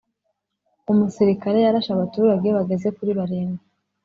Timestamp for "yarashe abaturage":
1.65-2.47